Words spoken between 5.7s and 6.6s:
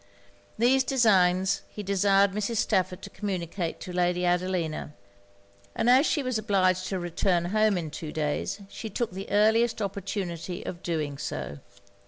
and as she was